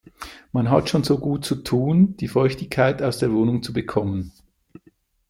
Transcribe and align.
Man 0.51 0.71
hat 0.71 0.89
schon 0.89 1.03
so 1.03 1.19
gut 1.19 1.45
zu 1.45 1.57
tun, 1.57 2.17
die 2.17 2.27
Feuchtigkeit 2.27 3.03
aus 3.03 3.19
der 3.19 3.31
Wohnung 3.33 3.61
zu 3.61 3.71
bekommen. 3.71 4.31